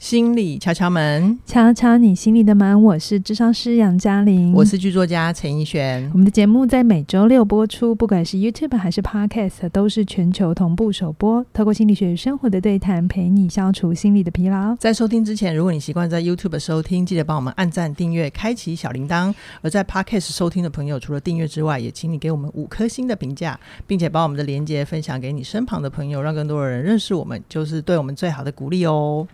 [0.00, 2.82] 心理敲敲门，敲敲你心里的门。
[2.82, 6.08] 我是智商师杨嘉玲，我是剧作家陈奕璇。
[6.14, 11.44] 我们的节目在每周六播出，不管是 YouTube 还是 Podcast，都是全球同步首播。
[11.52, 14.74] 透过心理学与生活的对谈，陪你消除心理的疲劳。
[14.76, 29.28] 在收听之前，如果你习惯在 YouTube 收听，记得帮我们按赞、订阅、开启小铃铛；而在 Podcast 收听的朋友，除了订阅之外，也请你给我们五颗星的评价，并且把我们的连接分享给你身旁的朋友，让更多的人认识我们，就是对我们最好的鼓励哦。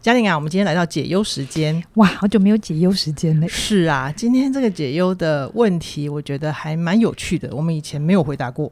[0.00, 3.48] 嘉玲啊，我们今天来到解忧时间，哇，好久没有解忧时间了。
[3.48, 8.70] 是啊，今天这个解忧的问题，我觉得还蛮有趣的，我们以前没有回答过。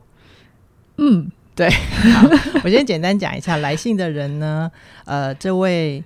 [0.98, 1.68] 嗯，对，
[2.14, 2.28] 好，
[2.62, 4.70] 我先简单讲一下来信的人呢，
[5.06, 6.04] 呃，这位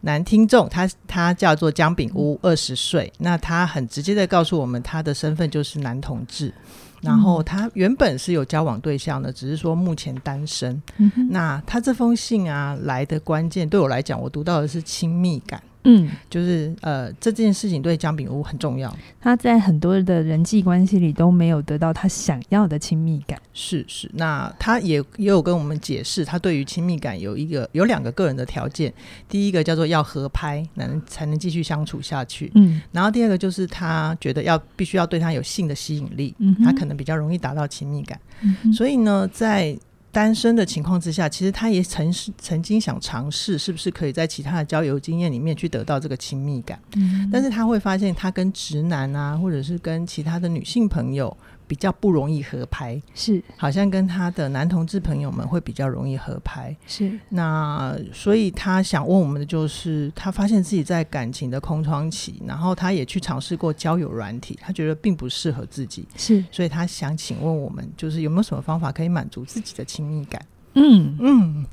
[0.00, 6.52] 男听众，他他叫做姜炳屋，二十岁，那他很直接的告诉我们，他的身份就是男同志。
[7.00, 10.80] 然后他原本是有交往对象的，只是说目前单身。
[10.98, 15.62] 嗯、那他这封信啊来的关键，对我来讲，我读到的是亲密感。
[15.86, 18.94] 嗯，就是呃，这件事情对姜饼屋很重要。
[19.20, 23.40] 他在很多的人际关系里都没有得到他想要的亲密感。
[23.54, 28.92] 是是，那他也也有跟我们解释，他对于亲密感有一个有两个个人的条件。
[29.28, 32.50] 第一个叫做要合拍，能才能继续相处下去。
[32.54, 38.20] 嗯，然后第二个就是他觉得要必须要对他有性的吸引力，嗯，他可能比较容易达到亲密感。
[38.42, 39.76] 嗯，所以呢，在
[40.16, 46.80] 单身的情况之下，其实他也曾曾经想尝试，是不是可以在其他的交友经验里面去得到这个亲密感。
[46.96, 51.36] 嗯，但是他会发现，他跟直男啊，或者是跟其他的女性朋友。
[51.66, 53.42] 比较不容易合拍，是。
[53.56, 57.18] 好像跟他的男同志朋友们会比较容易合拍，是。
[57.28, 66.44] 那所以他想问我们的就是，他发现自己在感情的空窗期，然后他也去尝试过交友软体，他觉得并不适合自己，是。
[66.50, 70.40] 所以他想请问我们，就是有没有什么方法可以满足自己的亲密感？
[70.74, 71.16] 嗯。
[71.20, 71.66] 嗯，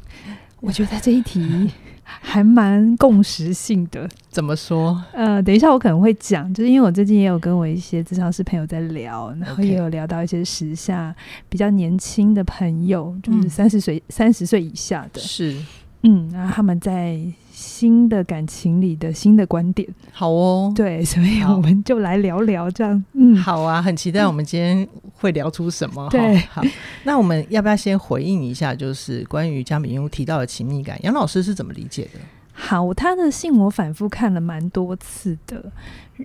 [0.64, 1.70] 我觉得这一题。
[2.20, 5.02] 还蛮共识性的，怎么说？
[5.14, 11.16] 呃，等一下我可能会讲，就是因为我最近也有跟我一些咨商师朋友在聊，然后也有聊到一些时下
[11.48, 15.58] 比较年轻的朋友，就是三十岁、三十岁以下的，是，
[16.02, 17.18] 嗯，然后他们在。
[17.56, 24.88] 新的感情里的新的观点，好哦，对，所以我们就来聊聊这样，嗯，好啊，很期待我们今天
[25.18, 26.64] 会聊出什么，对，好，
[27.04, 32.20] 那我们要不要先回应一下，就是关于姜饼屋提到的亲密感，杨老师是怎么理解的？
[32.54, 35.72] 好，他的信我反复看了蛮多次的，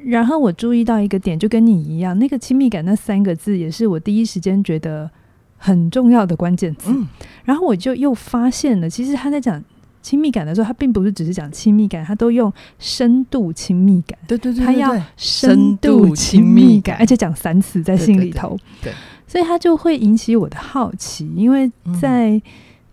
[0.06, 5.10] 然后我注意到一个点，就跟你一样，那个亲密感那三个字也是我第一时间觉得
[5.58, 7.06] 很重要的关键词，嗯，
[7.44, 9.62] 然后我就又发现了，其实他在讲。
[10.08, 14.18] 亲密感的时候，他并不是只是讲亲密感，他都用深度亲密感。
[14.26, 18.56] 对对对，他要深度亲密感，而且讲三次在信里头。
[18.82, 18.90] 对，
[19.26, 21.70] 所以他就会引起我的好奇，因为
[22.00, 22.42] 在、嗯、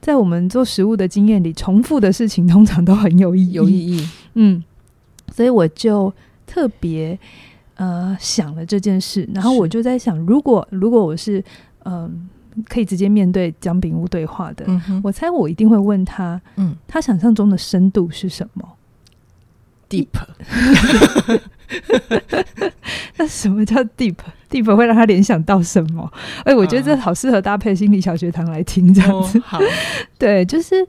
[0.01, 3.51] 在我们做食物的经验里，重复的事情通常都很有意义。
[3.53, 4.61] 有意义，嗯，
[5.31, 6.13] 所以我就
[6.45, 7.17] 特别
[7.75, 11.39] 呃想了这件事，然后我就在想，如果如果我是
[11.85, 11.93] 嗯。
[11.95, 12.11] 呃
[12.67, 18.67] 可以直接面对姜饼屋对话的，嗯，我猜我一定会问他，嗯，他想象中的深度是什么
[19.89, 20.07] ？Deep。
[23.17, 26.11] 那什么叫 deep？Deep 会让他联想到什么？
[26.45, 29.39] 哎、欸，我觉得这好适合搭配心理小学堂来听这样子。
[29.39, 29.59] 哦、好，
[30.17, 30.87] 对，就是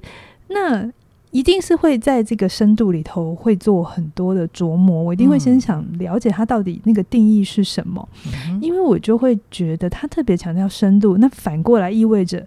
[0.48, 0.90] 那。
[1.36, 8.08] 一定是会在这个深度里头会做很多的琢磨，我一定会先想了解他到底那个定义是什么，
[8.48, 12.46] 嗯、因为我就会觉得他特别强调深度，那反过来意味着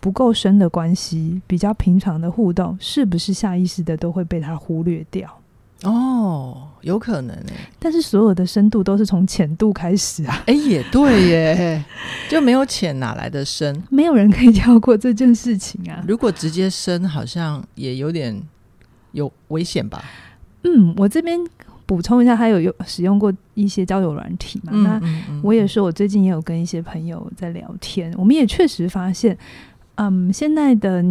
[0.00, 5.28] 不够深的关系，比较平常的互动，是不是下意识的都会被他忽略掉？
[5.82, 10.42] 哦，有可能诶，但是所有的深度都是从浅度开始啊！
[10.46, 11.84] 哎，也对耶，
[12.28, 13.82] 就没有浅哪来的深？
[13.88, 16.04] 没有人可以跳过这件事情啊！
[16.06, 18.40] 如果直接深，好像也有点
[19.12, 20.02] 有危险吧？
[20.64, 21.38] 嗯，我这边
[21.86, 24.72] 补充一下，还有有使用过一些交友软体嘛？
[24.74, 25.00] 嗯、那
[25.42, 29.36] 我也说，我最近也有跟一些朋友在聊天，我们也确实发现，
[29.96, 31.04] 嗯，现在的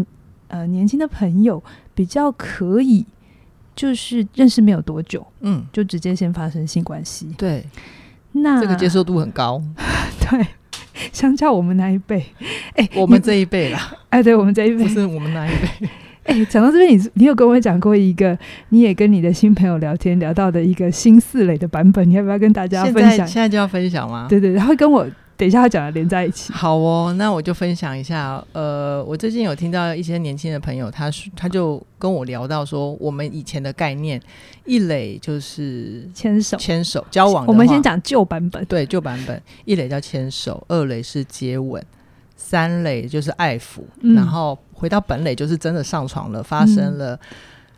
[0.50, 1.64] 呃年轻的朋友
[1.96, 3.06] 比较可以。
[3.76, 7.66] 就是认识没有多久，嗯，就直接先发生性关系，对，
[8.34, 9.62] 那这个接受度很高，
[10.30, 10.46] 对，
[11.12, 12.26] 相较我们那一辈，
[12.76, 15.88] 哎、欸，我们这一辈啦，哎、欸，对我们这一辈，不是我们那一辈，
[16.26, 18.38] 哎、欸，讲到这边，你你有跟我讲过一个，
[18.70, 23.26] 你也跟你的新朋友聊天聊到的一个新四类的版本，你要不要跟大家分享？
[23.28, 24.28] 现在就要分享吗？
[24.30, 25.08] 对对，然后跟我。
[25.42, 26.54] 等一下，他讲的连在一起。
[26.54, 28.40] 好哦，那我就分享一下。
[28.52, 34.22] 呃，我最近有听到一些年轻的朋友，他他就跟我聊到说，我们以前的概念，
[34.66, 37.44] 一垒就是牵手，牵手交往。
[37.48, 41.84] 我们先讲旧版本，对，旧版本，一垒叫牵手，二垒是接吻，
[42.36, 47.20] 三垒就是爱抚，嗯，然后回到本垒就是真的上床了，发生了。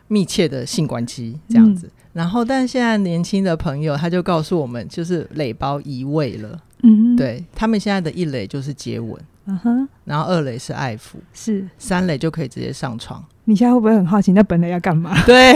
[0.06, 1.86] 密切的性关系这样子。
[1.86, 6.58] 嗯、然后，但现在年轻的朋友他就告诉我们，就是垒包移位了。
[6.82, 13.22] 嗯，对他们现在的一垒就是接吻，嗯哼，然后二垒是爱抚，是三垒就可以直接上床。
[13.46, 15.14] 你现在会不会很好奇，那本垒要干嘛？
[15.26, 15.54] 对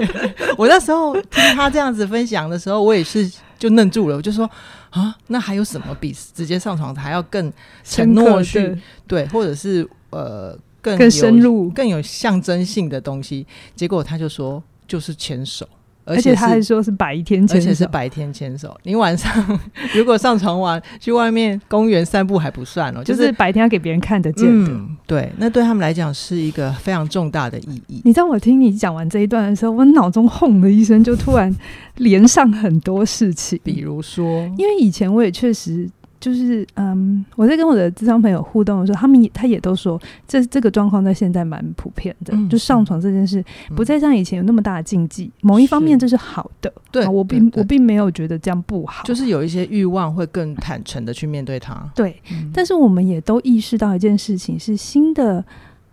[0.56, 4.16] 我那时候听他这样子分享的时候，我也是就愣住了。
[4.16, 4.48] 我就说
[4.90, 13.46] 啊，那还有什么比直接上床还要更承诺去对，或者是呃更更深入、更有象征性的东西？
[13.74, 15.66] 结果他就说，就是牵手。
[16.06, 18.74] 而且他还说是白天牵手，而且是白天牵手。
[18.84, 19.60] 你晚上
[19.92, 24.96] 如果上床玩，去外面公园散步还不算哦，就是、就是白天要给别人看得见的、嗯。
[25.06, 28.00] 对，那对他们来讲是一个非常重大的意义。
[28.04, 31.54] 你知道我听你讲完这一段的时候，我脑中轰的一声，就突然
[31.96, 34.24] 连上很多事情，比如说，
[34.56, 35.90] 因为以前我也确实。
[36.18, 42.34] 就是嗯，我在跟我的智商朋友互动的时候，他们也他也都说，这这个状况在现在蛮普遍的。
[42.34, 45.24] 嗯、就上床这件事，不再像以前有那么大的禁忌。
[45.24, 46.72] 嗯、某一方面，这是好的。
[46.90, 49.04] 对，我并我并没有觉得这样不好。
[49.04, 51.88] 就是有一些欲望会更坦诚的去面对它。
[51.94, 55.44] 对，嗯、但是我们也都意识到一件事情，是新的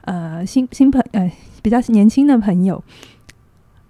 [0.01, 1.31] 呃新新朋呃
[1.61, 2.81] 比较年轻的朋友，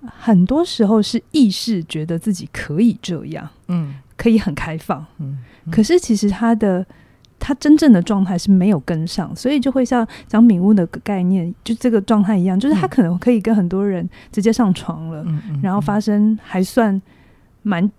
[0.05, 5.37] 很多时候是意识觉得自己可以这样，嗯，可以很开放，嗯。
[5.69, 6.85] 可是其实他的
[7.37, 17.01] 他真正的状态是没有跟上，所以就会像姜饼屋的概念，就这个状态一样，就是他可能可以跟很多人直接上床了，嗯、然后发生还算
[17.63, 17.91] 蛮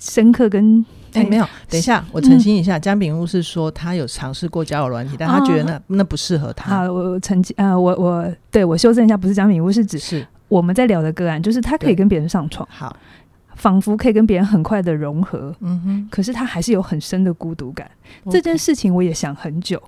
[0.00, 6.74] 深刻跟哎、欸、没有，等一下我澄清一下，姜饼屋是说他有尝试过交友软体，但他觉得那、哦、那不适合他。
[6.74, 12.68] 啊，我澄清啊，我我对我修正一下，不是姜饼屋，是指是我们在聊的个案，就是他可以跟别人上床。
[12.70, 12.96] 好。
[13.60, 17.88] 仿佛可以跟别人很快的融合，嗯哼，可是他还是有很深的孤独感。
[18.30, 19.80] 这件事情我也想很久，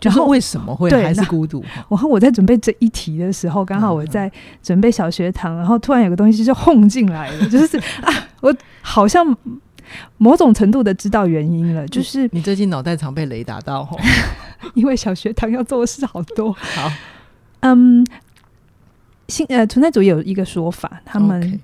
[0.00, 1.64] 就是为什么会还是孤独？
[1.88, 4.30] 然后我在准备这一题的时候，刚好我在
[4.62, 9.36] 准备小学堂，然后突然有个东西就轰进来了， 就是啊，我好像
[10.18, 13.88] 某种程度的知道原因了，就是你最近脑袋常被雷打到，
[14.74, 16.52] 因为小学堂要做的事好多。
[16.52, 16.92] 好，
[17.60, 18.06] 嗯，
[19.26, 21.60] 新呃存在主义有一个说法，他们。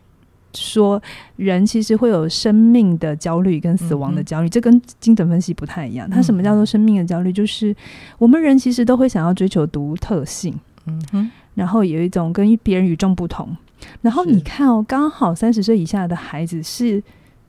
[0.54, 1.02] 说
[1.36, 6.08] 人其实会有生命的焦虑跟死亡的焦虑，这跟精神分析不太一样。
[6.08, 7.32] 它什么叫做生命的焦虑？
[7.32, 7.74] 就是
[8.18, 10.54] 我们人其实都会想要追求独特性，
[10.86, 13.56] 嗯哼，然后有一种跟别人与众不同。
[14.00, 17.02] 然后你看哦，刚好三十岁以下的孩子是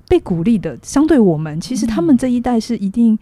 [0.08, 3.18] 被鼓励的，相对我们，其实他们这一代是一定。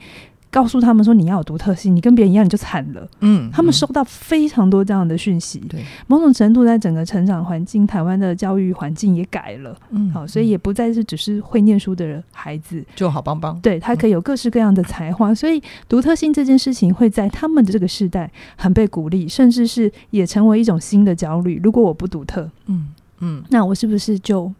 [0.52, 3.08] 告诉他们说，你要有独特性，你跟别人一样你就惨了。
[3.22, 5.60] 嗯，他们收到非常多这样的讯息。
[5.70, 9.76] 对，某种程度在整个成长环境，台湾的教育环境也改了。
[9.92, 13.58] 嗯，好，所以也不再是只是会念书的孩子就好棒棒。
[13.62, 21.62] 对，他可以有各式各样的才华，嗯、所以独特性这件事情会在他们的这个时代很被鼓励，甚至是也成为一种新的焦虑。
[21.64, 22.90] 如果我不独特，嗯
[23.20, 24.52] 嗯，那我是不是就？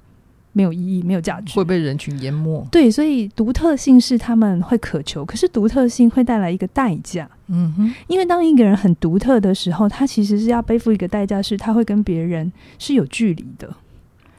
[0.54, 2.68] 没有意义，没有价值，会被人群淹没。
[2.72, 7.30] 对，所以独特性是他们会渴求，可是独特性会带来一个代价。
[7.48, 13.74] 嗯哼，因为当一个人很独特的时候，他其实是要背负一个代价，是他会跟别人是有距离的。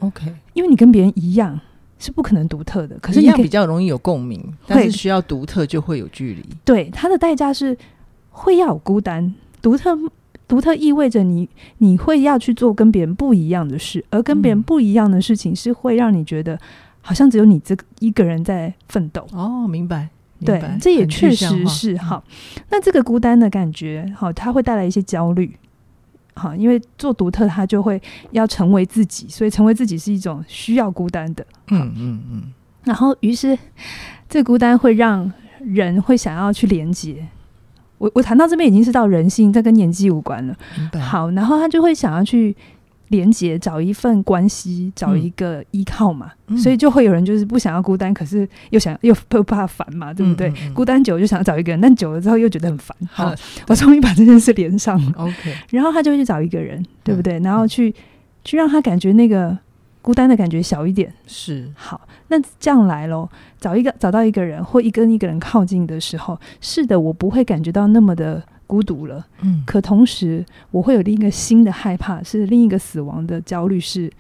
[0.01, 1.59] OK，因为你跟别人一样
[1.99, 6.45] 是不可能独特的，可是你一样比较容易有共鸣，但是需要独特就会有距离。
[6.65, 7.77] 对，它的代价是
[8.31, 9.99] 会要有孤单，独特。
[10.53, 16.61] 独特意味着你你会要去做跟别人不一样的事，而跟别人不一样的事情是会让你觉得
[17.01, 19.27] 好像只有你这一个人在奋斗。
[19.33, 20.11] 哦，明白。
[20.45, 22.23] 对，这也确实是好。
[22.69, 25.57] 那这个孤单的感觉，好，它会带来一些焦虑。
[26.35, 27.99] 好，因为做独特，它就会
[28.33, 31.43] 要成为自己，所以成为自己是一种需要孤单的。
[31.69, 32.43] 嗯嗯嗯。
[32.85, 33.59] 然后，于是
[34.29, 37.27] 这孤单会让人会想要去连接。
[38.03, 40.57] 我我谈到这边已经是到人性，这跟年纪无关了。
[41.01, 42.53] 好，然后他就会想要去
[43.11, 46.33] 连接，找一份关系，找一个依靠嘛。
[46.49, 50.49] 嗯、所以就会有人就是不想要孤单，可是又想又又怕烦嘛，对不对？
[50.49, 52.97] 嗯嗯嗯、孤单久了就想要找一个人，但久了之后又觉得很烦。
[53.13, 53.33] 好，
[53.69, 55.13] 我终于把这件事连上了。
[55.19, 57.39] OK，然后他就会去找一个人，对不对？
[57.39, 57.95] 嗯、然后去
[58.45, 59.57] 去让他感觉那个。
[60.03, 63.29] 孤单的感觉小一点是好，那这样来喽，
[63.61, 69.25] 找一个找到一个人，或一跟一个人靠近的时候，是的，我不会感觉到那么的孤独了。
[69.43, 73.79] 嗯，可同时我会有另一个新的害怕，是另一个死亡的焦虑。
[73.79, 74.13] 是，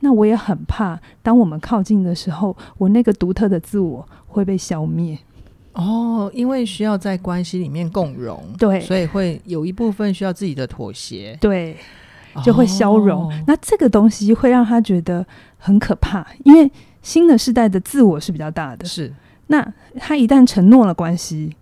[0.00, 5.18] 那我也很怕，当我们靠近的时候，我那个独特的自我会被消灭。
[5.72, 11.38] 哦，因为需要在关系里面共融，对，所以会有一部分需要自己的妥协。
[11.40, 11.74] 对。
[12.44, 15.24] 就会消融，哦、那这个东西会让他觉得
[15.58, 16.70] 很可怕，因为
[17.02, 18.84] 新的世代的自我是比较大的。
[18.84, 19.12] 是，
[19.48, 21.54] 那他一旦承诺了关系，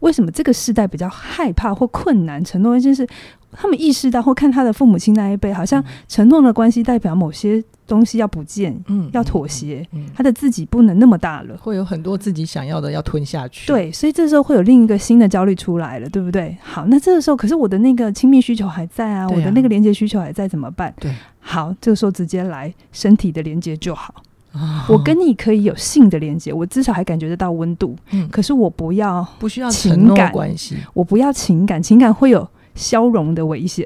[0.00, 3.06] 为什么这个世代比较害怕或困难承诺一件事？
[3.52, 13.66] 他们意识到或看他的父母亲那一辈，好像承诺的关系代表某些东西要不见，嗯，要妥协，嗯，他的自己不能那么大了，会有很多自己想要的要吞下去。
[13.66, 16.56] 对，所以这时候会有另一个新的焦虑出来了，对不对？
[16.62, 20.92] 好，那这个时候，可是我的那个亲密需求还在啊，啊我的那个连接需求还在，怎么办？
[21.00, 24.14] 对，好，这个时候直接来身体的连接就好。
[24.52, 32.46] 哦，我跟你可以有性的连接，我至少还感觉得到温度，嗯，可是我不要不需要情感关系，我不要情感，情感会有。
[32.78, 33.84] 消融的危险，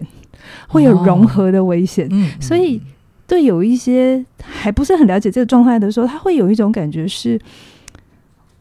[0.68, 2.06] 会有融合的危险，
[2.38, 2.80] 所以
[3.26, 7.40] 对有一些还不是很了解这个状态的时候，他会有一种感觉是：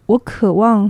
[0.06, 0.90] 我渴望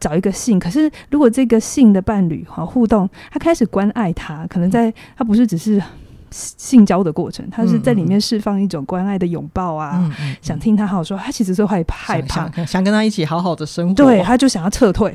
[0.00, 5.82] 找一个性，可是如果这个性的伴侣哈互动，他开始关爱他，可能在他不是只是
[6.30, 15.14] 性交的过程，他是在里面释放一种关爱的拥抱啊，嗯嗯，想听他好好说，他其实是会害怕，想，想，想跟他一起好好的生活，对，他就想要撤退。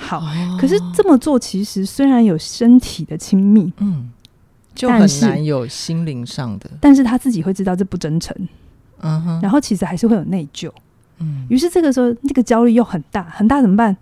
[0.00, 0.22] 好，
[0.58, 4.08] 可是这么做其实虽然有身体的亲密，嗯，
[4.74, 8.34] 就很难有心灵上的，但是他自己会知道这不真诚，
[9.00, 10.70] 嗯哼，然后其实还是会有内疚，
[11.18, 13.94] 嗯，于是这个时候那个焦虑又很大，很大怎么办？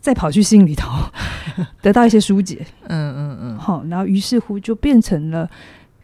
[0.00, 0.90] 再跑去心里头
[1.80, 5.48] 得到一些疏解，嗯嗯嗯，好，然后于是乎就变成了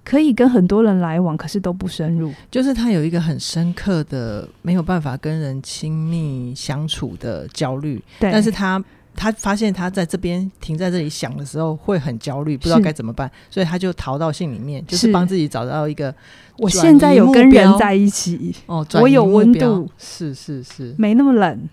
[0.04, 8.80] 可以跟很多人来往，可是都不深入，就是他有一个很深刻的没有办法跟人亲密相处的焦虑，对，但是他。
[9.18, 16.14] 他发现他在这边停在这里想的时候会很焦虑，不知道该怎么办，所以他就逃到信里面，就是帮自己找到一个。
[16.56, 21.68] 我现在有跟人在一起哦，我有温度，是是是，没那么冷。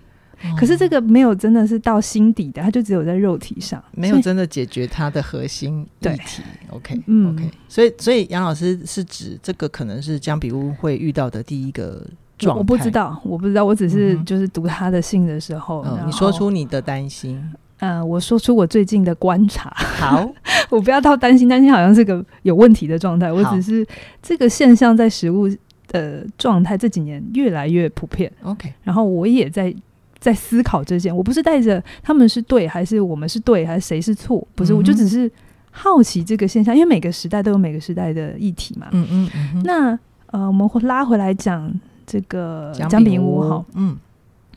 [0.57, 6.43] 可是这个没有真的是到心底的，他就只有在肉体上，没有真的解决他的核心议题。
[6.69, 7.49] OK，嗯，OK。
[7.69, 12.05] 所以，所以杨老师是指这个可能是江比乌会遇到的第一个。
[12.53, 17.37] 我不知道，我不知道，我只是就是读他的信的时候，嗯、你说出你的担心。
[17.79, 19.69] 嗯、呃，我说出我最近的观察。
[19.75, 20.29] 好，
[20.69, 23.31] 我不要到担心，担心好像是个有问题的状态。
[23.31, 23.85] 我只是
[24.21, 25.49] 这个现象在食物
[25.87, 28.31] 的状态这几年越来越普遍。
[28.43, 29.73] OK，然后我也在
[30.19, 35.29] 在思考这件，我不是带着他们是对还是我们是对还是谁是错，不是，嗯、我就只是
[35.71, 38.87] 好奇这个现象，因为每个时代都有每个时代的议题嘛。
[38.91, 39.63] 嗯嗯嗯。
[39.63, 41.73] 那呃，我们拉回来讲。
[42.05, 43.97] 这个姜饼屋哈，嗯，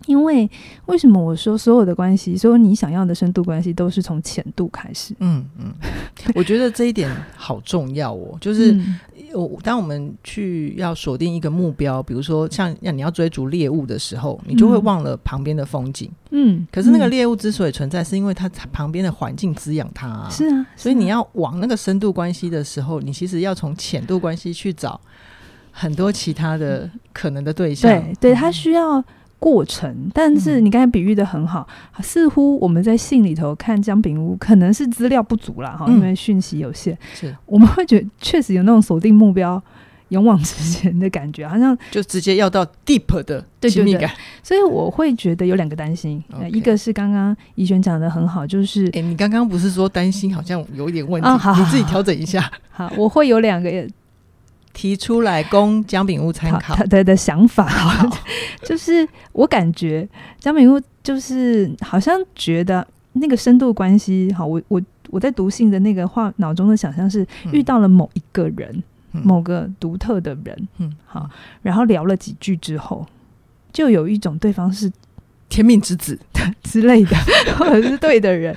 [0.07, 0.49] 因为
[0.87, 5.15] 为什么我说所有的关系，所有你想要的深度关系，都是从浅度开始？
[5.21, 5.73] 嗯嗯，
[6.35, 8.37] 我觉得这一点好重要哦。
[8.41, 8.79] 就是
[9.33, 16.11] 我、嗯、当我们去要锁定一个目标，比如说像要你要追逐猎物的时候，你就会忘了旁边的风景。
[16.31, 20.29] 嗯，可是那个猎物之所以存在，是因为它旁边的环境滋养它啊。
[20.31, 25.01] 是啊，所以你要往那个深度关系的时候，你其实要从浅度关系去找。
[25.81, 29.03] 很多其他的可能的对象，对对，它需要
[29.39, 29.89] 过程。
[29.89, 31.65] 嗯、但是你刚才比喻的很好，
[32.03, 36.99] 似乎我们在信里头看姜饼屋，可能是资料不足了哈，因为讯息有限。
[37.15, 39.63] 是，我们会觉得确实有那种锁定目标、
[40.09, 44.11] 勇往直前的感觉，好像就直接要到 deep 的亲密感。
[44.43, 46.21] 所以我会觉得有两个担心.
[46.53, 52.51] 一个是刚刚怡璇讲的很好，就是哎、欸，你刚刚不是说担心好像有一点问题，哦、好好好，你自己调整一下。
[52.69, 53.71] 好，我会有两个。
[54.79, 57.67] 提出来供姜饼屋参考，他的的想法。
[57.69, 58.17] 好。
[58.63, 60.09] 就是我感觉
[60.39, 64.81] 姜饼屋就是好像觉得那个深度关系，好，我我
[65.11, 68.81] 我在读信的那个话脑中的想象是遇到了某一个人，
[69.15, 71.29] 嗯、某个独特的人，嗯，好，
[71.61, 73.05] 然后聊了几句之后，
[73.73, 74.89] 就有一种对方是
[75.49, 76.17] 天命之子。
[76.63, 77.17] 之类的，
[77.59, 78.57] 或者是对的人，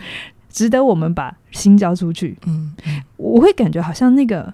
[0.49, 2.37] 值得我们把心交出去。
[2.45, 2.71] 嗯，
[3.17, 4.53] 我会感觉好像那个。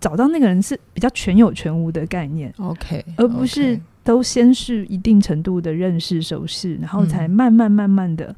[0.00, 8.34] 找到那个人是比较全有全无的概念，OK，而不是都先是一定程度的认识熟识，然后才慢慢慢慢的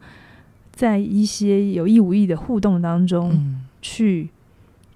[0.72, 4.28] 在一些有意无意的互动当中去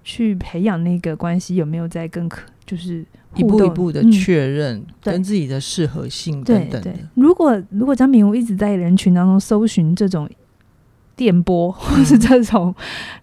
[0.03, 3.05] 去培养那个关系有没有在更可就是
[3.35, 6.81] 一步一步的确认跟自己的适合性等等的。
[6.81, 6.91] 对。
[6.91, 10.29] 对，如果如果姜饼屋一直在人群当中搜寻这种
[11.15, 12.75] 电波或是这种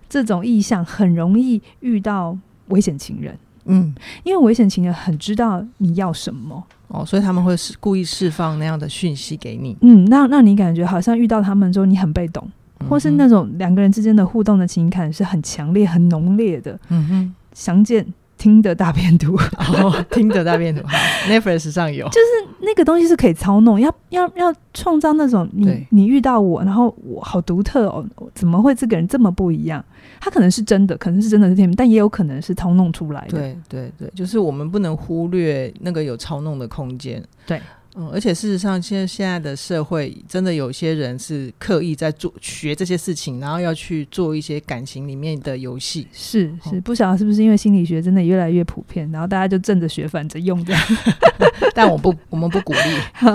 [0.09, 2.39] 这种意向，很容易遇到。
[2.75, 6.63] 危险情人，嗯，因为危险情人很知道你要什么。
[6.89, 12.47] 哦，所以他们会是故意释放那样的讯息给你，嗯，那让你感觉好像遇到他们之后你很被动，
[12.81, 18.05] 嗯、或是那种两个人之间的互动的情感是很强烈、很浓烈的，嗯哼，详见。
[18.37, 20.83] 听的大片图，哦，听的大片图
[21.29, 28.05] ，Netflix 上有，就是那个东西是可以操弄，要要要创造那种你你遇到我，然后我好独特哦，
[28.35, 29.83] 怎么会这个人这么不一样？
[30.25, 33.39] 他可能是真的，可能是真的是天命，但也有可能是操弄出来的。
[33.39, 37.23] 对对对，就是我们不能忽略那个有操弄的空间。
[37.47, 37.61] 对，
[37.97, 46.09] 嗯，而且事实上，现在现在的社会真的有些人是刻意在做学这些事情，然后要去做一些感情里面的游戏。
[46.13, 50.83] 是是，不晓得是不是因为心理学真的越来越普遍，然后大家就正着学，反着用这样。
[51.73, 52.79] 但我不，我们不鼓励。
[53.15, 53.33] 好，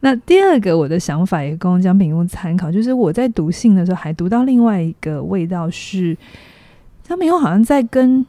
[0.00, 6.14] 那第二个我的想法也供江品屋参考，就是我在读信的时候还读到另外一个味道是，
[7.02, 8.26] 江品屋好像在跟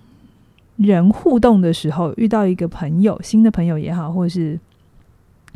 [0.77, 4.57] 人互动的时候遇到一个朋友，新的朋友也好，或者是。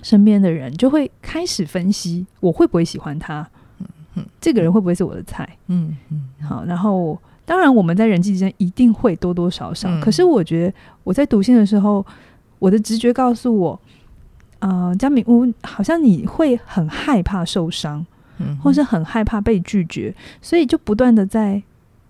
[0.02, 3.48] 身边的人就会开始分析我会不会喜欢他，
[3.80, 10.74] 嗯嗯，这个人会不会是我的菜，嗯嗯，好，然后当然我们在人际之间一定会多多少少，嗯，可是我觉得
[11.04, 12.06] 我在读信的时候，
[12.60, 13.80] 我的直觉告诉我，
[14.60, 18.06] 呃，江敏屋好像你会很害怕受伤，
[18.40, 21.62] 嗯，或是很害怕被拒绝，所以就不断的在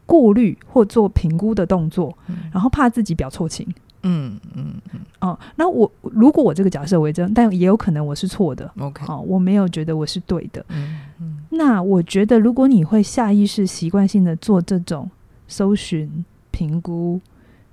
[0.05, 2.15] 过滤或做评估的动作，
[2.51, 3.67] 然后怕自己表错情。
[4.03, 8.69] 嗯嗯嗯哦，那我如果我这个假设为真，但也有可能我是错的。
[8.77, 10.63] OK，哦，我没有觉得我是对的。
[10.69, 15.09] 嗯嗯，那我觉得如果你会下意识习惯性的做这种
[15.47, 17.19] 搜寻、评估，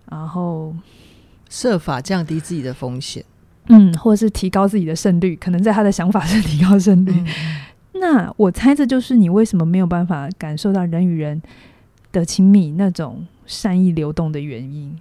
[0.09, 0.75] 然后
[1.49, 3.25] 设法降低自己的风险，
[3.67, 7.13] 嗯，或者是提高自己的胜率，可能在他的想法是提高胜率。
[7.13, 7.27] 嗯，
[8.01, 11.43] 那我猜这就是你为什么没有办法感受到人与人
[12.13, 14.97] 的亲密那种善意流动的原因。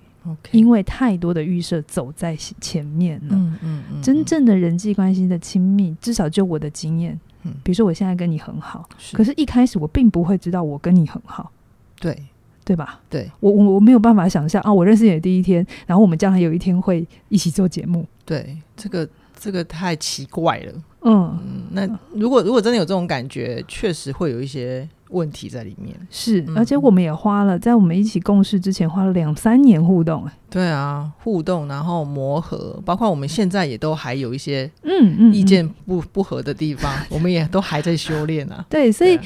[0.52, 11.52] 因为太多的预设走在前面了，嗯嗯嗯、真正的人际关系的亲密，至少就我的经验，嗯，比如说我现在跟你很好，是，可是一开始我并不会知道我跟你很好，
[12.00, 12.18] 对。
[12.66, 13.00] 对吧？
[13.10, 19.10] 对，我我我没有办法想象啊，我认识你的第一天，然后我们将来有一天会一起做节目，对，这个
[19.40, 24.88] 这个太奇怪了，嗯，嗯，那如果如果真的有这种感觉，确实会有一些。
[25.10, 30.24] 问题在里面是，而且我们也花了，在我们一起共事之前，花了两三年互动。
[30.26, 38.66] 哎，对啊，互动，然后磨合，包括我们现在也都还有一些嗯嗯意见不不合的地方， 我们也都还在修炼啊。
[38.70, 39.20] 对，所以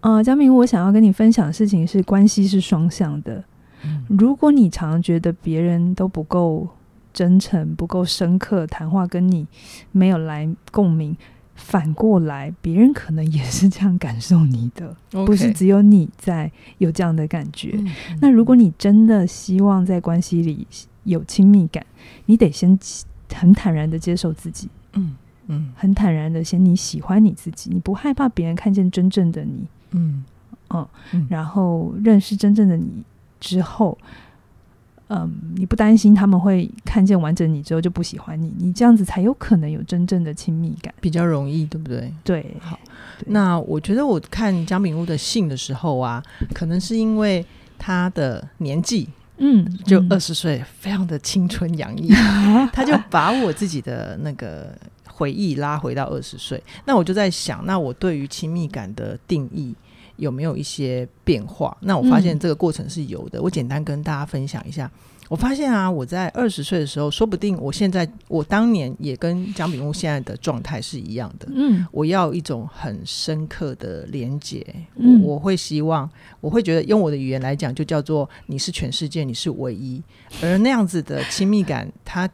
[0.00, 3.42] 呃，江明，我想要跟你分享的事情是，关系是双向的。
[4.08, 6.66] 如果你常常觉得别人都不够
[7.12, 9.46] 真诚、不够深刻，谈话跟你
[9.92, 11.16] 没有来共鸣。
[11.58, 15.26] 反过来，别人可能也是这样感受你的，Okay.
[15.26, 17.78] 不是只有你在有这样的感觉。
[18.20, 20.66] 那如果你真的希望在关系里
[21.02, 21.84] 有亲密感，
[22.26, 22.78] 你得先
[23.34, 25.16] 很坦然的接受自己，嗯
[25.48, 30.24] 嗯，很坦然的先你喜欢你自己，你不害怕别人看见真正的你，嗯
[30.70, 33.04] 嗯，嗯，然后认识真正的你
[33.40, 33.98] 之后。
[35.08, 42.12] 嗯，你不担心他们会看见完整你之后就不喜欢你，你这样子才有可能有真正的亲密感，比较容易，对不对？
[42.22, 42.78] 对，好。
[43.26, 46.22] 那我觉得我看江品屋的信的时候啊，
[46.54, 47.44] 可能是因为
[47.78, 56.62] 他的年纪，嗯，就二十岁，非常的青春洋溢，嗯，他就把我自己的那个回忆拉回到二十岁。
[56.84, 59.74] 那我就在想，那我对于亲密感的定义。
[60.18, 61.76] 有没有一些变化？
[61.80, 63.38] 那我发现这个过程是有的。
[63.38, 64.90] 嗯、我简单跟大家分享一下。
[65.28, 71.48] 我发现啊，我在二十岁的时候，说不定我现在我当年也跟江炳木现在的状态是一样的。
[71.54, 74.64] 嗯，我要一种很深刻的连接。
[74.96, 76.08] 嗯，我，我会希望，
[76.40, 80.02] 我会觉得用我的语言来讲，就叫做你是全世界，你是唯一。
[80.42, 82.28] 而那样子的亲密感，它。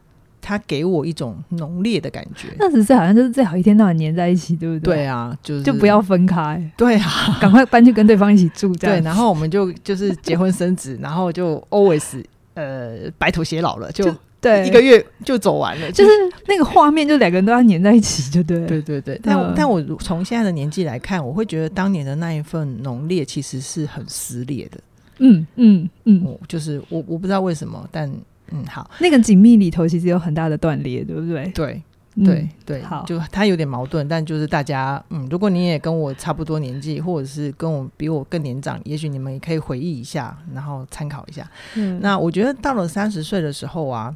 [0.44, 4.96] 他给我一种浓烈的感觉，那十岁好像就是最好一天到晚黏在一起，对不对？
[4.96, 6.62] 对啊，就是就不要分开。
[6.76, 8.70] 对啊，赶快搬去跟对方一起住。
[8.74, 16.10] 对，然后我们就就是结婚生子， 然后就 always 呃白头偕老了，就对一个月就走完了，就是
[16.46, 18.66] 那个画面，就两个人都要粘在一起，就对。
[18.66, 24.78] 对对对，但、嗯、但我从现在的年纪来看，我会觉得当年的那一份浓烈其实是很撕裂的。
[25.20, 28.12] 嗯嗯嗯，就是我我不知道为什么，但。
[28.50, 31.46] 嗯，好，那个紧密里头其实有很大的断裂，对不对？
[31.48, 31.82] 对，
[32.24, 41.50] 对，对，好，就他有点矛盾，但就是大家，嗯，如果你也跟我差不多年纪，或者是跟我比我更年长，也许你们也可以回忆一下，然后参考一下。
[41.74, 44.14] 嗯，那我觉得到了三十岁的时候啊，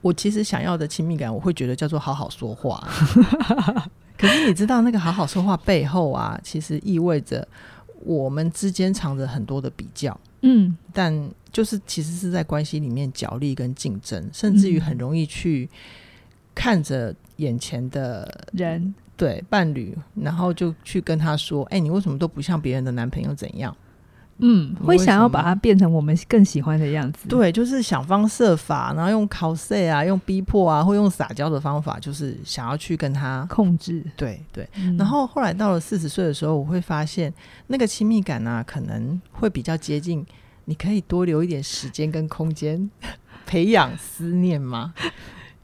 [0.00, 2.86] 我其实想要的亲密感，我会觉得叫做好好说话。
[4.16, 7.46] 可是你知道，那个好好说话背后啊，其实意味着
[8.04, 10.18] 我们之间藏着很多的比较。
[10.42, 11.12] 嗯，但
[11.52, 15.68] 就是其实是在关系里面角力跟竞争，甚至于很容易去
[16.54, 23.34] 看着眼前的人，对伴侣，然后就去跟他说：“哎、欸，你为什么都不像别人的男朋友？
[23.34, 23.74] 怎样？”
[24.40, 27.26] 嗯，会想要把它变成我们更喜欢的样子。
[27.28, 34.00] 对，就是想方设法，然后用考试啊，用逼迫啊，或用撒娇的方法，就是想要去跟他控制。
[34.16, 34.96] 对对、嗯。
[34.96, 37.34] 然后后来到了四十岁的时候，我会发现
[37.66, 40.24] 那个亲密感呢、啊，可能会比较接近。
[40.68, 42.90] 你可以多留一点时间跟空间
[43.46, 44.92] 培养思念吗？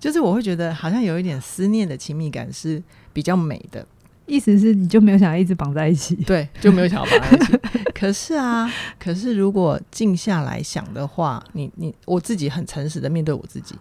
[0.00, 3.86] 就是我会觉得好像有一点思念的亲密感是比较美的。
[4.26, 6.16] 意思是你就没有想要一直绑在一起？
[6.24, 7.52] 对，就没有想要绑在一起。
[7.94, 13.74] 可是啊，可是如果静下来想的话，你你我自己很诚实的面对我自己，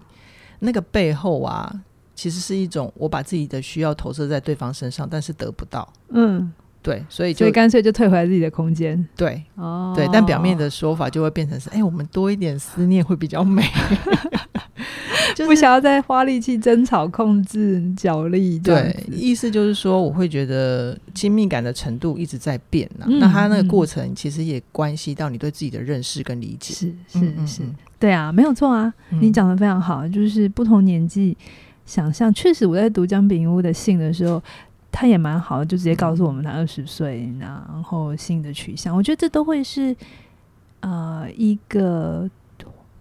[0.60, 1.74] 那个背后啊，
[2.14, 5.88] 其实是一种我把自己的需要投射在对方身上，但是得不到。
[6.10, 6.52] 嗯，
[6.84, 9.04] 对，所以就所以干脆就退回来自己的空间。
[9.16, 13.64] 对，哦，对，但表面的说法就会变成是，哎、欸，我们多一点思念会比较美。
[15.36, 18.60] 就是、不想要再花力气争吵、控制、角力。
[18.60, 26.76] 对，意思就是说，我会觉得亲密感的程度一直在变、啊嗯、那他那个过程其实也关系到你对自己的认识跟理解。
[26.76, 28.94] 是是是，嗯嗯嗯对啊，没有错啊。
[29.22, 31.36] 你讲的非常好，就是不同年纪
[31.86, 34.44] 想象，确实我在读江炳屋的信的时候，
[34.94, 38.96] 他也蛮好的，就直接告诉我们他二十岁，然后性的取向。
[38.96, 39.94] 我觉得这都会是
[40.80, 42.30] 呃一个。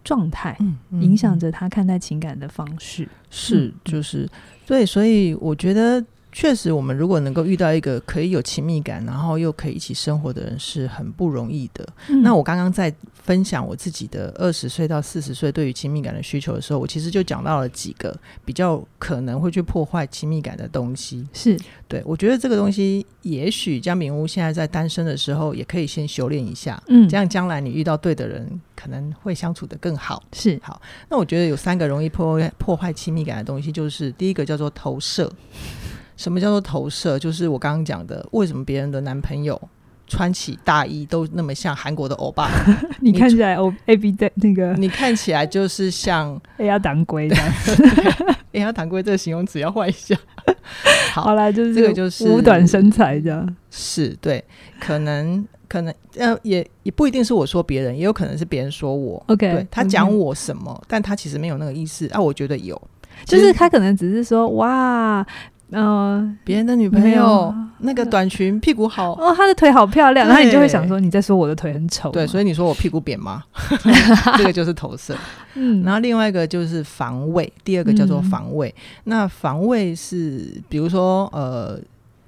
[0.04, 0.58] 状态
[0.90, 4.28] 影响着他看待情感的方式，是就是
[4.66, 6.04] 对，所以我觉得。
[6.32, 11.86] 确实，我们如果能够遇到一个可以有亲密感，然后又可以一起生活的人，是很不容易的。
[12.08, 21.28] 嗯、那我刚刚在分享我自己的二十岁到四十岁对于亲密感的需求的时候，我其实就讲到了几个比较可能会去破坏亲密感的东西。
[21.34, 26.82] 是对，我觉得这个东西，也许江明屋现在在单身的时候，也可以先修炼一下。
[26.88, 30.22] 嗯，这样将来你遇到对的人，可能会相处的更好。
[30.32, 35.30] 是好，那我觉得有三个容易破破坏亲密感的东西，就是第一个叫做投射。
[36.16, 37.18] 什么叫做投射？
[37.18, 39.60] 就是我刚刚讲的，为什么别人的男朋友
[40.06, 42.50] 穿起大衣都那么像韩国的欧巴？
[43.00, 47.36] 你看起来欧 A B 的那个， 你看起来就是像 A 要当归的
[48.52, 50.14] ，A 要当归这个形容词要换一下。
[51.12, 54.44] 好啦，就是这个就是五短身材这样，是对，
[54.80, 59.22] 可能可能呃也也不一定是我说别人，也有可能是别人说我。
[59.28, 62.80] OK，对他讲我什么，嗯，但他其实没有那个意思啊，我觉得有，
[63.24, 65.26] 就是他可能只是说哇。
[65.74, 73.42] 嗯，别人的女朋友那个短裙屁股好哦，她的腿好漂亮，然后你就会想说你在说我的腿很丑，对，所以你说我屁股扁吗？
[74.36, 75.16] 这个就是投射。
[75.54, 78.68] 嗯，然后另外一个就是防卫，第二个叫做防卫。
[78.68, 81.80] 嗯、那防卫是比如说呃，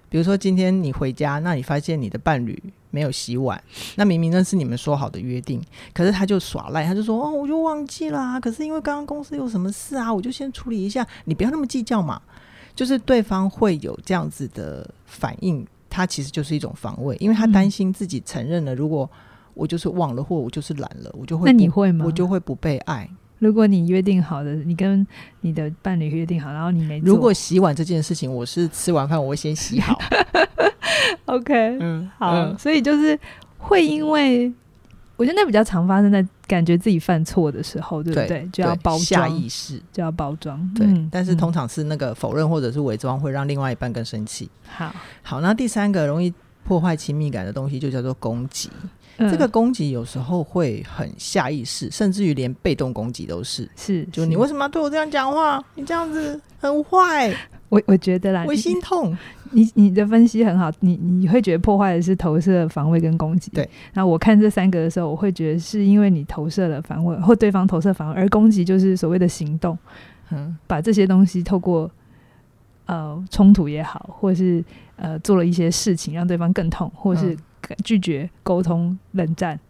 [0.09, 3.63] 比如说今天你回家，那你发现你的伴侣没有洗碗，
[3.97, 12.21] 那明明那是你们说好的约定，可是他就耍赖，他就说哦，我就忘记了啊，可是因为刚刚公司有什么事啊，我就先处理一下，你不要那么计较嘛。
[12.75, 19.09] 就是对方会有这样子的反应，他其实就是一种防卫，因为他担心自己承认了，如果
[19.55, 22.05] 我就是忘了或我就是懒了，我就会，那你会吗？
[22.05, 23.09] 我就会不被爱。
[23.39, 25.07] 如果你约定好的，你跟
[25.41, 29.99] 你的伴侣约定好，然后你没，如果洗碗这件事情，我是吃完饭我会先洗好。
[31.27, 33.19] OK，嗯，好，嗯，所以就是
[33.59, 34.53] 会因为。
[35.17, 38.27] 我觉得那比较常发生在感觉自己犯错的时候，对不对？
[38.29, 40.59] 对，就要包装，下意识就要包装。
[40.75, 44.49] 对，嗯，但是通常是那个否认或者是伪装，会让另外一半更生气。
[44.67, 46.33] 好，好，那第三个容易
[46.65, 48.71] 破坏亲密感的东西，就叫做攻击。
[49.17, 53.69] 嗯，这个攻击有时候会很下意识，甚至于连被动攻击都是。
[53.77, 55.65] 是，就你为什么要对我这样讲话？
[55.77, 57.33] 你这样子很坏。
[57.75, 59.17] 我我觉得啦，我心痛。
[59.51, 63.53] 你你的分析很好，你你会觉得破坏的是投射、防卫跟攻击。
[63.53, 69.79] 对，那我看这三个的时候，我会觉得是因为你投射了防卫，或对方投射防卫，而攻击就是所谓的行动。
[70.31, 71.89] 嗯，把这些东西透过
[72.87, 74.65] 呃冲突也好，或是
[74.97, 77.37] 呃做了一些事情让对方更痛，或是
[77.85, 79.61] 拒绝沟通、冷战，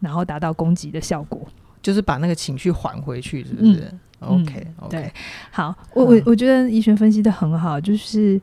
[0.00, 1.40] 然后达到攻击的效果，
[1.80, 3.80] 就是把那个情绪还回去，是不是？
[3.80, 5.12] 嗯 Okay, 对，
[5.50, 8.40] 好，我我我觉得怡璇分析的很好，就是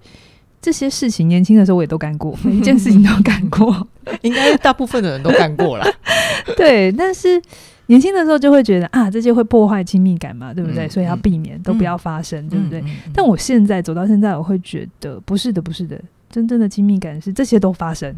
[0.62, 3.88] 这些事情年轻的时候我也都干过，每一件事情都干过，
[4.22, 5.86] 应该大部分的人都干过了。
[6.58, 7.42] 对，但是
[7.86, 10.86] 年轻的时候就会觉得啊，这些会破坏亲密感嘛，对不对？
[10.86, 12.84] 嗯、所以要避免，嗯、都不要发生，嗯、对不对？
[13.14, 18.14] 但我现在走到现在，我会觉得不是的，不是的，真正的亲密感是这些都发生，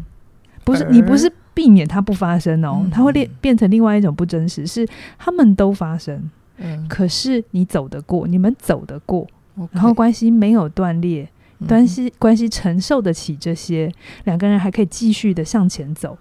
[0.64, 6.30] 不是你不是避免它不发生哦，嗯、它会变变成另外一种不真实，是他们都发生。
[6.62, 9.26] 嗯，可是你走得过，你们走得过
[9.58, 9.68] ，Okay.
[9.72, 11.28] 然后关系没有断裂，
[11.66, 13.92] 关系关系承受得起这些，
[14.24, 16.16] 两个人还可以继续的向前走，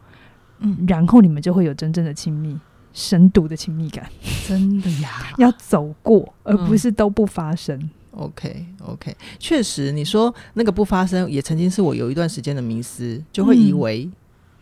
[0.59, 2.57] 嗯，然后你们就会有真正的亲密、
[2.91, 4.09] 深度的亲密感。
[4.47, 7.77] 真的呀， 要走过，而不是都不发生。
[7.79, 14.09] 嗯、OK OK，确实，你说那个不发生，也曾经是我有一段时间的迷思，就会以为。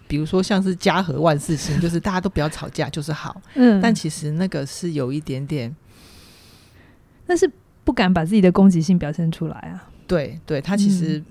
[0.10, 3.40] 嗯比如说，像是家和万事兴， 就是大家都不要吵架就是好。
[3.54, 5.74] 嗯，但其实那个是有一点点，
[7.28, 7.50] 但是
[7.84, 9.88] 不敢把自己的攻击性表现出来啊。
[10.08, 11.24] 对对，他其实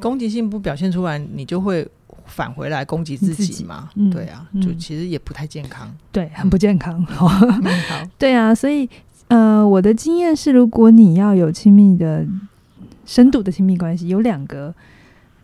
[0.00, 1.86] 攻击性不表现出来，你就会
[2.26, 3.88] 返回来攻击自己嘛。
[3.94, 5.88] 己对啊，就其实也不太健康。
[6.10, 7.00] 对，很不健康。
[7.04, 7.30] 好，
[8.18, 8.90] 对啊，所以
[9.28, 12.26] 呃，我的经验是，如果你要有亲密的、
[13.06, 14.74] 深度的亲密关系，有两个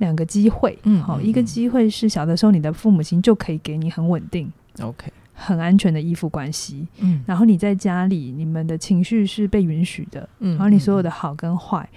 [0.01, 0.77] 两个机会。
[0.83, 6.87] 嗯，好，一个机会是小的时候，你的父母亲就可以给你很稳定、OK、很安全的依附关系。
[6.99, 10.29] 嗯，然后你在家里，你们的情绪是被允许的。
[10.41, 11.89] 嗯，然后你所有的好跟坏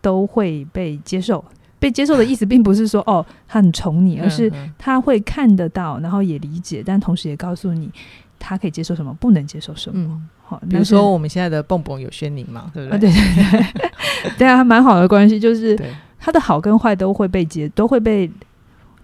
[0.00, 1.44] 都会被接受。
[1.80, 7.88] 被接受的意思，并不是说哦，他很宠你，而是他会看得到，然后也理解，但同时也告诉你，
[8.36, 10.04] 他可以接受什么，不能接受什么。
[10.10, 13.08] 嗯好，比如说我们现在的蹦蹦有宣宁嘛，对不对？
[13.10, 15.78] 啊、对对对，对啊， 还蛮好的关系，就是
[16.18, 18.30] 他的好跟坏都会被接，都会被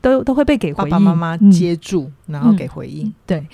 [0.00, 3.06] 都都会被给回应，爸爸妈妈接住，嗯、然后给回应。
[3.06, 3.46] 嗯、对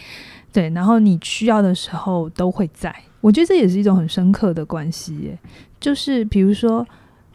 [0.53, 2.95] 对，然后你需要的时候都会在。
[3.21, 5.39] 我觉得这也是一种很深刻的关系耶，
[5.79, 6.87] 就是比如说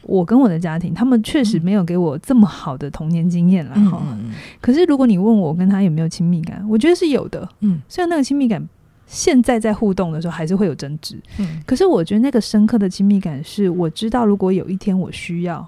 [0.02, 4.02] 我跟我的家庭，他们确实没有给我这么好的童年经验了哈。
[4.10, 7.48] 嗯、可是如果你问我跟他有没有亲密感，我觉得是有的。
[7.60, 8.66] 嗯，虽然那个亲密感。
[9.08, 11.16] 现在在互动的时候，还是会有争执。
[11.38, 15.64] 嗯，可是我觉得那个深刻的亲密感是，我知道如果有一天我需要，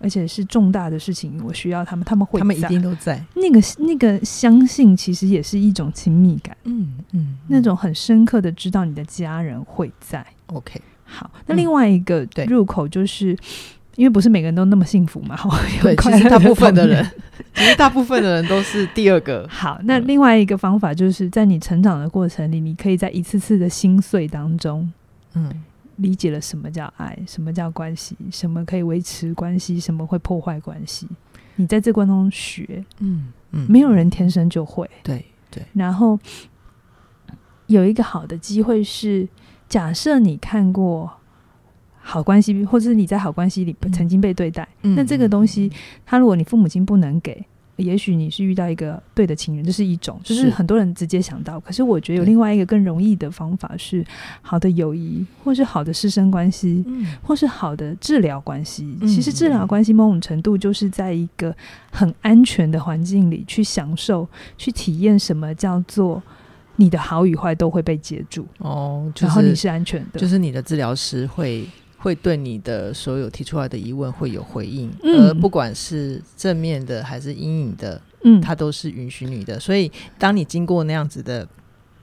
[0.00, 3.22] 而且是重大的事情，我需要他们，他们会，他们一定都在。
[3.34, 6.56] 那个那个相信，其实也是一种亲密感。
[6.64, 10.24] 嗯嗯，那种很深刻的知道你的家人会在。
[10.46, 13.36] OK，好，那另外一个入口就是。
[13.96, 15.36] 因为不是每个人都那么幸福嘛，
[15.82, 17.04] 对，其实大部分的人，
[17.52, 19.44] 其实大部分的人都是第二个。
[19.50, 24.88] 好，那另外一个方法就是在你成长的过程里，你可以在一次次的心碎当中，
[25.34, 25.52] 嗯，
[25.98, 31.06] 理解了什么叫爱，什么叫关系，什么可以维持关系，什么会破坏关系。
[31.54, 35.62] 你在这过程中学，嗯嗯，没有人天生就会，对对。
[35.72, 36.18] 然后
[37.68, 39.28] 有一个好的机会是，
[39.68, 41.10] 假设你看过。
[42.00, 45.70] 好关系，或者是你在好关系里曾经被对待，嗯、那这个东西，
[46.06, 47.44] 他如果你父母亲不能给，
[47.78, 51.58] 也许你是遇到一个对的情人，这是一种，就是很多人直接想到。
[51.60, 54.04] 可是我觉得有另外一个更容易的方法是，
[54.42, 58.96] 好的友谊，或是好的师生关系，嗯、或是好的治疗关系。
[59.00, 61.54] 嗯、其实治疗关系某种程度就是在一个
[61.90, 66.22] 很安全的环境里去享受、去体验什么叫做
[66.76, 71.66] 你的好与坏都会被接住哦，就是、然后你是安全的，就是你的治疗师会。
[71.98, 79.58] 会对你的所有提出来的疑问会有回应，嗯、而不管是正面的还是阴影的，嗯，它都是允许你的。
[79.58, 81.46] 所以，当你经过那样子的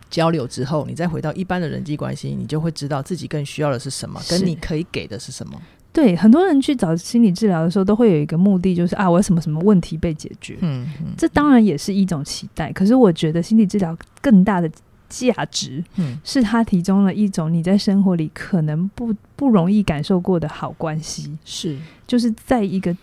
[0.09, 5.59] 交流之后，你再回到一般的人际关系，你就会知道自己更需要的是什么，跟你可以给的是什么。
[5.93, 10.57] 对，很多人去找心理治疗的时候，都会有一个目的，就是啊，我有什么什么问题被解决。
[10.59, 12.69] 嗯，嗯，这当然也是一种期待。
[12.73, 14.69] 可是，我觉得心理治疗更大的。
[15.15, 22.95] 价值，嗯，是他提供了一种你在生活里可能不不容易感受过的好关系，是，就是在一个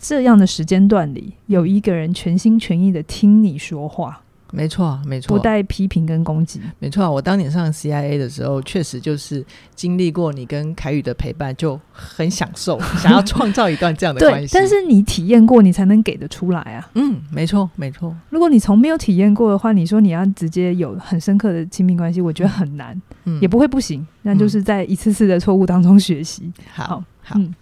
[0.00, 4.22] 这样的时间段里，有一个人全心全意的听你说话。
[4.52, 6.60] 没错，没错，不带批评跟攻击。
[6.78, 14.54] 没错，我当年上 CIA 的时候，确实就是经历过你跟凯宇的陪伴，就很享受， 想要创造一段这样的关系。
[14.54, 16.90] 但是你体验过，你才能给得出来啊。
[16.94, 18.14] 嗯，没错，没错。
[18.30, 24.06] 如果你从没有体验过的话，你说你要直接有很深刻的亲密关系，我觉得很难，嗯，也不会不行。
[24.22, 26.52] 那就是在一次次的错误当中学习。
[26.72, 27.54] 好好，好嗯，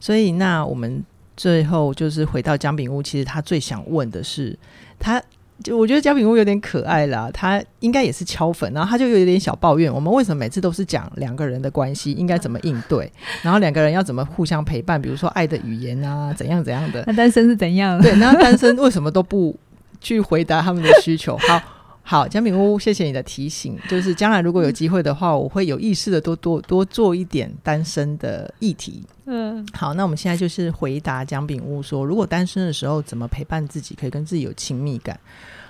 [0.00, 1.02] 所以那我们
[1.36, 4.58] 最后就是回到姜饼屋，其实他最想问的是
[4.98, 5.22] 他。
[5.62, 13.10] 就我觉得姜品屋有点可爱啦，他应该也是敲粉，然后他就有点小抱怨，我们为什么每次都是讲两个人的关系应该怎么应对，
[13.42, 17.04] 然后两个人要怎么互相陪伴，比如说爱的语言啊，怎样怎样的。
[17.06, 18.00] 那单身是怎样？
[18.02, 19.56] 对，那单身为什么都不
[20.00, 21.36] 去回答他们的需求？
[21.38, 21.60] 好。
[22.04, 23.78] 好，姜饼屋，谢谢你的提醒。
[23.88, 29.02] 就是将来如果有机会的话，我会有意识的多多多做一点单身的议题。
[29.26, 35.18] 嗯，好，那我们现在就是回答姜饼屋说，如果单身的时候怎么陪伴自己，可以跟自己有亲密感。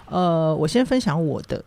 [0.09, 1.63] 呃，我先分享我的，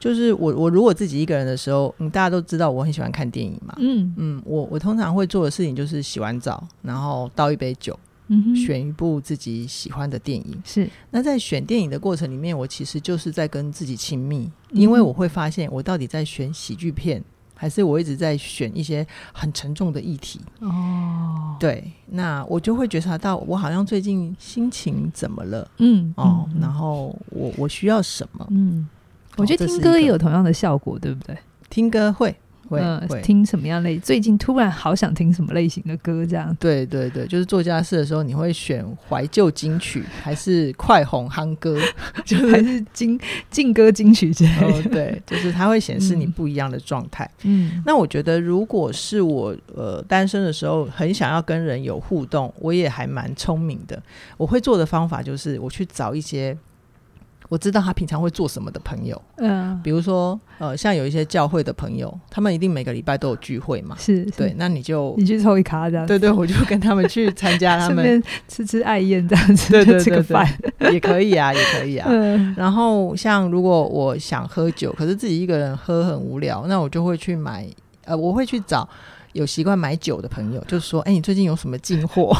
[0.00, 3.74] 就是我我如果自己一个人的时候，嗯，大家都知道我很喜欢看电影嘛。
[3.78, 7.96] 嗯嗯，我我通常会做的事情就是洗完澡，然后倒一杯酒。
[8.28, 10.62] 嗯，选一部自己喜欢的电影。
[10.64, 17.22] 是，那在选电影的过程里面，我其实就是在跟自己亲密，嗯、因为我会发现我到底在选喜剧片，
[17.54, 20.40] 还是我一直在选一些很沉重的议题。
[20.60, 25.70] 哦，对，那我就会觉察到我好像最近心情怎么了？
[25.78, 28.46] 嗯，哦，嗯、然后我我需要什么？
[28.50, 28.88] 嗯，
[29.36, 31.36] 我觉得听歌也有同样的效果，对不对？
[31.70, 32.34] 听歌会。
[32.66, 33.98] 会，听什么样类？
[33.98, 36.24] 最近突然好想听什么类型的歌？
[36.26, 36.54] 这样。
[36.60, 41.78] 对对对，就是做家事的时候，你会选怀旧金曲，还是快红夯歌，
[42.24, 43.18] 就是、还是金
[43.50, 44.66] 劲歌金曲之类的？
[44.66, 47.28] 哦，对，就是它会显示你不一样的状态。
[47.42, 54.02] 嗯，那我觉得，如果是我呃单身的时候，很想要跟人有互动，我也还蛮聪明的。
[54.36, 56.56] 我会做的方法就是，我去找一些
[57.48, 68.22] 我知道他平常会做什么的朋友，嗯，比如说呃，像有一些教会的朋友，他们一定每个礼拜都有聚会嘛，是，对，那你就你去抽一卡这样，对对，我就跟他们去参加，他们。
[68.48, 70.46] 吃吃爱宴这样子，对对对，吃个饭。
[70.92, 72.10] 也可以啊，也可以啊。
[72.56, 77.66] 然后像如果我想喝酒，可是自己一个人喝很无聊，那我就会去买，
[78.04, 78.88] 呃，我会去找。
[79.36, 82.34] 有习惯买酒的朋友，就说：“哎、欸，你最近有什么进货？”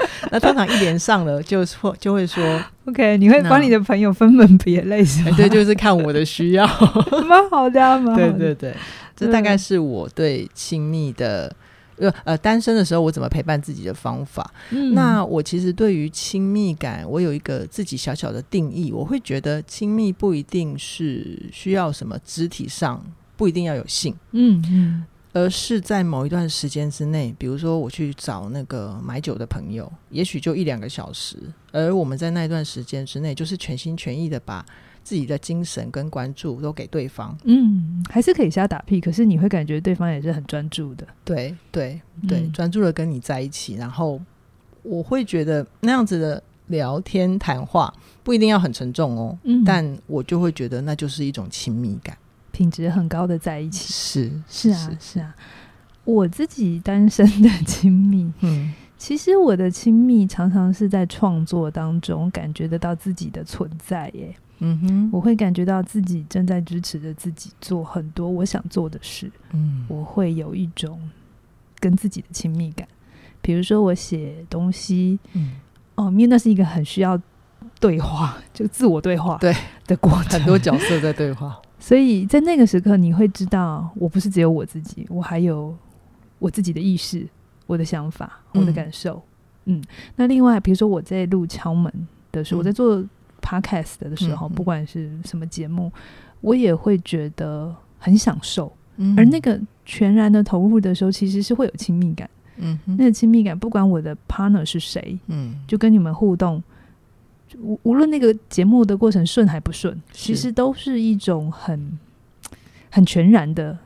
[0.30, 2.42] 那通常一连上了，就说就会说：
[2.86, 6.66] “OK，你会帮你的朋友分门别类是吗？”对，就是看我的需要，
[7.26, 8.32] 蛮好的，蛮好的。
[8.32, 8.74] 对对对，
[9.16, 11.54] 这大概是我对亲密的
[11.96, 14.50] 呃呃单身的时候我怎么陪伴自己的方法。
[14.70, 18.92] 嗯、那我其实对于亲密感，我有一个自己小小的定义。
[18.92, 23.02] 我会觉得亲密不一定是需要什么肢体上，
[23.36, 24.14] 不一定要有性。
[24.32, 25.04] 嗯嗯。
[25.34, 31.36] 而是在某一段时间之内，比如说我去找那个买酒的朋友，也许就一两个小时，
[31.72, 34.64] 而我们在那一段时间之内，就是全心全意的把
[35.02, 37.36] 自己的精神跟关注都给对方。
[37.42, 41.04] 嗯，还是可以瞎打屁，可是你会感觉对方也是很专注的。
[41.24, 44.20] 对对对，专注的跟你在一起，然后
[44.84, 47.92] 我会觉得那样子的聊天谈话
[48.22, 52.16] 不一定要很沉重哦，嗯，但我就会觉得那就是一种亲密感。
[52.54, 55.34] 品质很高的在一起，是是啊是，是啊。
[56.04, 64.32] 我自己单身的亲密， 嗯，其实我的亲密常常是在创作当中感觉得到自己的存在耶。
[64.60, 69.28] 嗯哼，我会感觉到自己正在支持着自己做很多我想做的事。
[69.52, 71.00] 嗯，我会有一种
[71.80, 72.86] 跟自己的亲密感。
[73.42, 75.54] 比如说我写东西，嗯，
[75.96, 77.20] 哦，因为那是一个很需要
[77.80, 79.54] 对话，就自我对话对
[79.86, 81.60] 的过程，很多角色在对话。
[81.84, 85.76] 所以在那个时刻，你会知道，我不是只有我自己，我还有
[86.38, 87.28] 我自己的意识、
[87.66, 89.22] 我的想法、我的感受。
[89.66, 89.84] 嗯，嗯，
[90.16, 91.92] 那另外，比如说我在录敲门
[92.32, 93.04] 的时候，嗯、我在做
[93.42, 95.92] podcast 的时候，嗯、不管是什么节目，
[96.40, 98.72] 我也会觉得很享受。
[98.96, 102.30] 嗯，而那个全然的投入的时候，其实是会有亲密感。
[102.56, 106.62] 嗯，那个亲密感，不管我的 partner 是谁，嗯，就跟你们互动。
[107.60, 111.98] 无无论那个节目的过程顺还不顺，其实都是一种很
[112.90, 113.76] 很全然的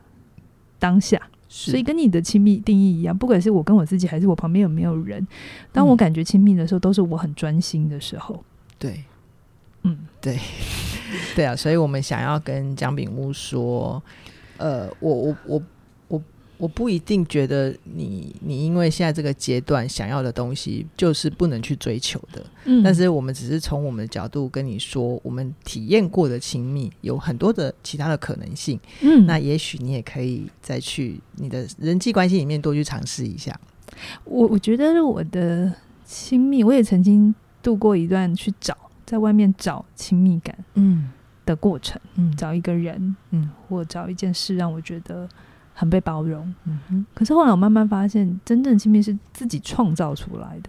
[0.78, 5.26] 当下，所以跟你的亲密定义一样，不管是我跟我自己，还是我旁边有没有人，
[5.72, 8.44] 当我感觉亲密的时候，都是我很专心的时候。
[8.78, 9.04] 对，
[9.82, 10.38] 嗯，对，
[11.34, 14.02] 对啊，所以我们想要跟姜饼屋说，
[14.56, 15.62] 呃，我我我。
[16.58, 33.58] 我不一定觉得你你因为现在这个阶段想要的东西就是不能去追求的，嗯，但是我们只是从我们的角度跟你说，我们体验过的亲密有很多的其他的可能性，嗯，那也许你也可以再去你的人际关系里面多去尝试一下。
[34.24, 35.72] 我我觉得我的
[36.04, 41.10] 亲密，我也曾经度过一段去找在外面找亲密感，嗯。
[41.46, 45.26] 的过程，嗯，找一个人，嗯，或找一件事让我觉得。
[45.78, 47.06] 很被包容，嗯哼。
[47.14, 50.68] 可是后来我慢慢发现，真正亲密是自己创造出来的，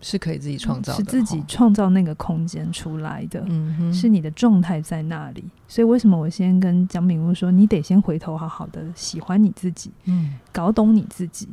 [0.00, 3.94] 是可以自己创造的，是自己创造那个空间出来的，嗯哼。
[3.94, 5.44] 是你的状态在那里。
[5.68, 11.48] 所以为什么我先跟蒋敏屋说，你得先回头好好的喜欢你自己，嗯，搞懂你自己，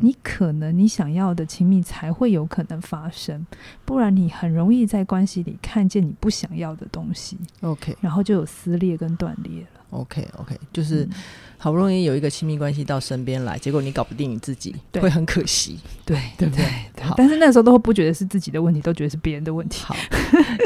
[0.00, 3.46] 你可能你想要的亲密才会有可能发生，
[3.84, 11.08] 不然你很容易在关系里看见你不想要的东西，OK，然后就有撕裂跟断裂了，OK OK，就是。
[11.64, 16.62] 嗯好不容易有一个亲密关系到身边来，结果你搞不定你自己，对会很可惜，对对不对？
[17.00, 19.82] 好但是那时候都会不觉得是自己的问题，都觉得是别人的问题。
[19.82, 19.96] 好，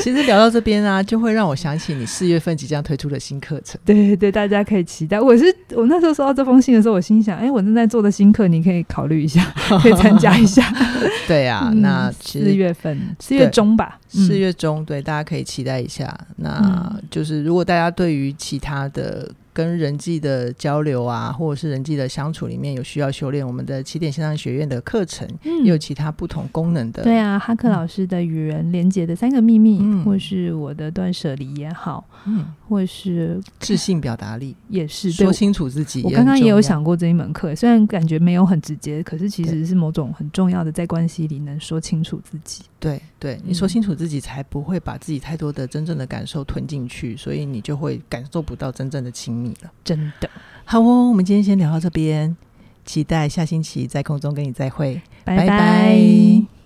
[0.03, 3.81] 其实聊到这边啊，就会让我想起你四月份即将推出的新课程。
[3.85, 5.21] 对对对，大家可以期待。
[5.21, 5.45] 我是
[5.77, 9.41] 我那时候收到这封信的时候，我心想：哎、欸，我正在做的新课，你可以考虑一下，
[9.81, 10.69] 可以参加一下。
[11.29, 16.13] 对啊，嗯、那四月份，四月中吧，四月中，对，大家可以期待一下。
[16.39, 19.31] 那就是如果大家对于其他的。
[19.59, 27.03] 跟人际的交流啊，或者是人际的相处里面有需要修炼，我们的起点线上学院的课程，嗯，也有其他不同功能的。
[27.03, 36.03] 对啊，哈克老师的与人连接的三个秘密，嗯，或是我的断舍离也好，嗯，或是自信表达力也是说清楚自己。
[36.05, 42.63] 我刚刚也有想过这一门课，虽然感觉没有很直接，可是其实是某种很重要的，在关系里能说清楚自己。
[42.79, 49.48] 对对，你说清楚自己，才不会把自己太多的真正的感受吞进去，所以你就会感受不到真正的亲密。
[49.85, 50.29] 真的
[50.65, 52.37] 好哦，我们今天先聊到这边，
[52.85, 55.47] 期待下星期在空中跟你再会，拜拜。
[55.47, 56.58] 拜拜。